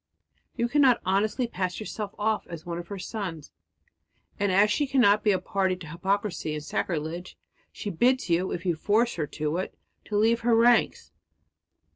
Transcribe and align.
You 0.55 0.67
cannot 0.67 0.99
honestly 1.05 1.45
pass 1.45 1.79
yourself 1.79 2.15
off 2.17 2.47
as 2.47 2.65
one 2.65 2.79
of 2.79 2.87
her 2.87 2.97
sons; 2.97 3.51
and 4.39 4.51
as 4.51 4.71
she 4.71 4.87
cannot 4.87 5.23
be 5.23 5.29
a 5.29 5.37
party 5.37 5.75
to 5.75 5.85
hypocrisy 5.85 6.55
and 6.55 6.63
sacrilege, 6.63 7.37
she 7.71 7.91
bids 7.91 8.27
you, 8.27 8.51
if 8.51 8.65
you 8.65 8.75
force 8.75 9.13
her 9.13 9.27
to 9.27 9.57
it, 9.57 9.77
to 10.05 10.17
leave 10.17 10.39
her 10.39 10.55
ranks. 10.55 11.11